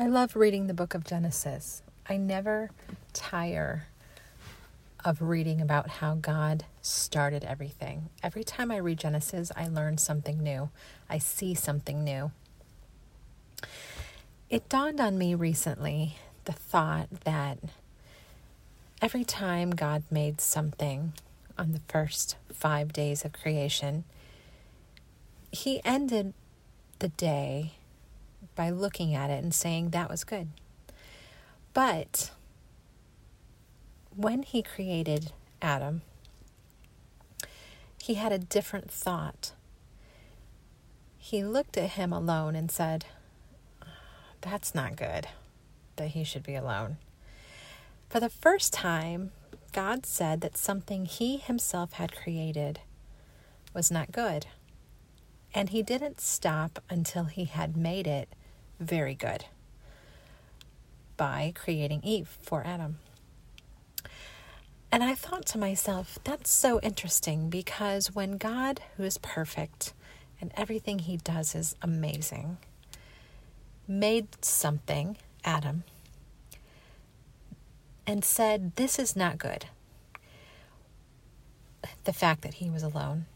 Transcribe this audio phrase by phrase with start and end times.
[0.00, 1.82] I love reading the book of Genesis.
[2.08, 2.70] I never
[3.12, 3.88] tire
[5.04, 8.08] of reading about how God started everything.
[8.22, 10.70] Every time I read Genesis, I learn something new,
[11.10, 12.30] I see something new.
[14.48, 17.58] It dawned on me recently the thought that
[19.02, 21.12] every time God made something
[21.58, 24.04] on the first five days of creation,
[25.50, 26.34] He ended
[27.00, 27.72] the day
[28.58, 30.48] by looking at it and saying that was good.
[31.74, 32.32] But
[34.16, 35.30] when he created
[35.62, 36.02] Adam,
[38.02, 39.52] he had a different thought.
[41.18, 43.04] He looked at him alone and said,
[44.40, 45.28] That's not good
[45.94, 46.96] that he should be alone.
[48.08, 49.30] For the first time,
[49.72, 52.80] God said that something he himself had created
[53.72, 54.46] was not good.
[55.54, 58.28] And he didn't stop until he had made it
[58.80, 59.44] very good
[61.16, 62.98] by creating Eve for Adam.
[64.90, 69.92] And I thought to myself, that's so interesting because when God, who is perfect
[70.40, 72.56] and everything he does is amazing,
[73.86, 75.84] made something, Adam,
[78.06, 79.66] and said, This is not good.
[82.04, 83.26] The fact that he was alone.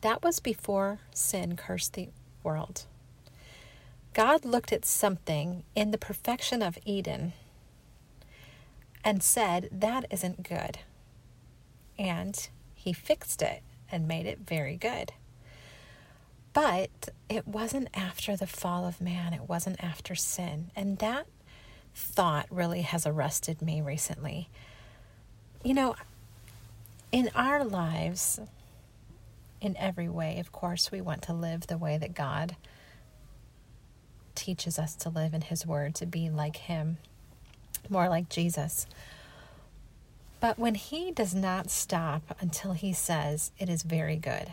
[0.00, 2.08] That was before sin cursed the
[2.42, 2.84] world.
[4.14, 7.32] God looked at something in the perfection of Eden
[9.04, 10.78] and said, That isn't good.
[11.98, 15.12] And he fixed it and made it very good.
[16.52, 20.70] But it wasn't after the fall of man, it wasn't after sin.
[20.76, 21.26] And that
[21.92, 24.48] thought really has arrested me recently.
[25.64, 25.96] You know,
[27.10, 28.38] in our lives,
[29.60, 32.54] in every way, of course, we want to live the way that God
[34.44, 36.98] teaches us to live in His Word, to be like Him,
[37.88, 38.86] more like Jesus.
[40.38, 44.52] But when He does not stop until He says, It is very good,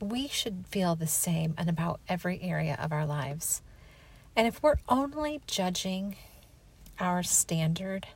[0.00, 3.62] we should feel the same in about every area of our lives.
[4.34, 6.16] And if we're only judging
[6.98, 8.08] our standard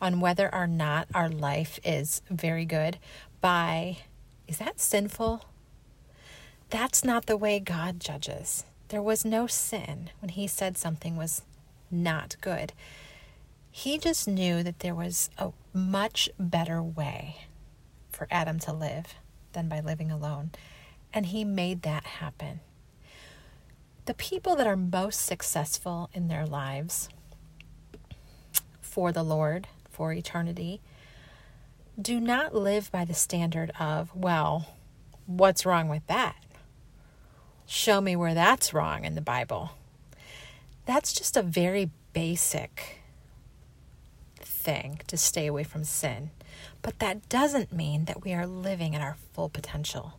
[0.00, 2.98] on whether or not our life is very good
[3.40, 3.98] by,
[4.48, 5.44] is that sinful?
[6.70, 8.64] That's not the way God judges.
[8.88, 11.42] There was no sin when He said something was
[11.90, 12.72] not good.
[13.70, 17.46] He just knew that there was a much better way
[18.10, 19.14] for Adam to live
[19.52, 20.50] than by living alone.
[21.12, 22.60] And He made that happen.
[24.06, 27.08] The people that are most successful in their lives
[28.80, 30.80] for the Lord, for eternity,
[32.00, 34.68] do not live by the standard of, well,
[35.26, 36.36] what's wrong with that?
[37.66, 39.72] Show me where that's wrong in the Bible.
[40.86, 43.00] That's just a very basic
[44.36, 46.30] thing to stay away from sin.
[46.82, 50.14] But that doesn't mean that we are living at our full potential.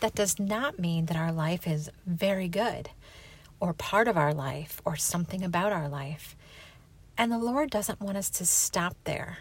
[0.00, 2.90] That does not mean that our life is very good
[3.58, 6.36] or part of our life or something about our life.
[7.18, 9.38] And the Lord doesn't want us to stop there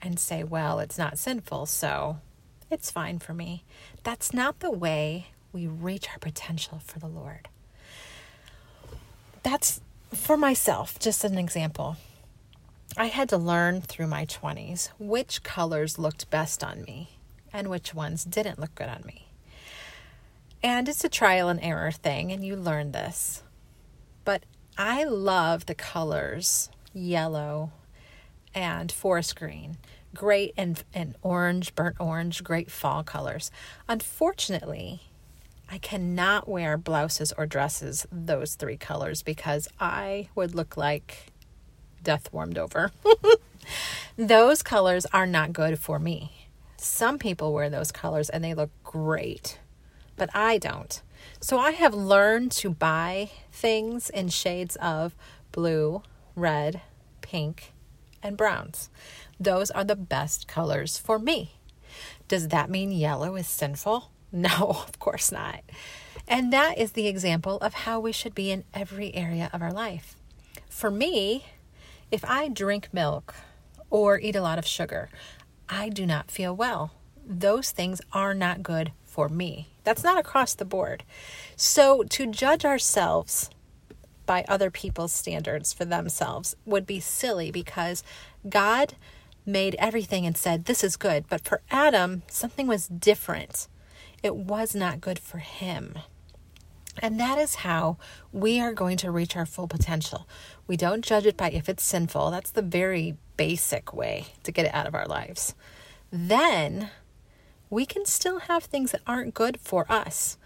[0.00, 2.18] and say, well, it's not sinful, so
[2.70, 3.64] it's fine for me.
[4.02, 7.48] That's not the way we reach our potential for the Lord.
[9.42, 9.80] That's
[10.14, 11.96] for myself, just an example.
[12.96, 17.10] I had to learn through my 20s which colors looked best on me
[17.52, 19.26] and which ones didn't look good on me.
[20.62, 23.42] And it's a trial and error thing, and you learn this.
[24.24, 24.44] But
[24.78, 27.72] I love the colors yellow
[28.54, 29.76] and forest green.
[30.14, 33.50] Great and, and orange, burnt orange, great fall colors.
[33.88, 35.00] Unfortunately,
[35.72, 41.32] I cannot wear blouses or dresses those three colors because I would look like
[42.02, 42.92] death warmed over.
[44.18, 46.48] those colors are not good for me.
[46.76, 49.60] Some people wear those colors and they look great,
[50.18, 51.00] but I don't.
[51.40, 55.16] So I have learned to buy things in shades of
[55.52, 56.02] blue,
[56.36, 56.82] red,
[57.22, 57.72] pink,
[58.22, 58.90] and browns.
[59.40, 61.52] Those are the best colors for me.
[62.28, 64.10] Does that mean yellow is sinful?
[64.34, 65.60] No, of course not.
[66.26, 69.72] And that is the example of how we should be in every area of our
[69.72, 70.16] life.
[70.70, 71.44] For me,
[72.10, 73.34] if I drink milk
[73.90, 75.10] or eat a lot of sugar,
[75.68, 76.92] I do not feel well.
[77.26, 79.68] Those things are not good for me.
[79.84, 81.04] That's not across the board.
[81.54, 83.50] So to judge ourselves
[84.24, 88.02] by other people's standards for themselves would be silly because
[88.48, 88.94] God
[89.44, 91.24] made everything and said, This is good.
[91.28, 93.68] But for Adam, something was different
[94.22, 95.98] it was not good for him.
[96.98, 97.96] And that is how
[98.32, 100.28] we are going to reach our full potential.
[100.66, 102.30] We don't judge it by if it's sinful.
[102.30, 105.54] That's the very basic way to get it out of our lives.
[106.10, 106.90] Then
[107.70, 110.36] we can still have things that aren't good for us.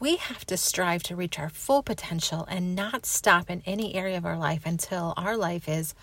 [0.00, 4.18] We have to strive to reach our full potential and not stop in any area
[4.18, 5.94] of our life until our life is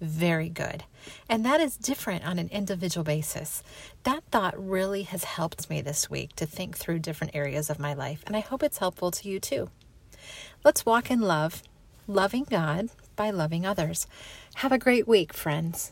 [0.00, 0.84] very good.
[1.28, 3.62] And that is different on an individual basis.
[4.04, 7.94] That thought really has helped me this week to think through different areas of my
[7.94, 9.70] life, and I hope it's helpful to you too.
[10.64, 11.62] Let's walk in love,
[12.06, 14.06] loving God by loving others.
[14.56, 15.90] Have a great week, friends.